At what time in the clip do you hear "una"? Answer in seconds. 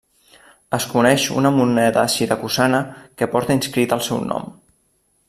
1.41-1.51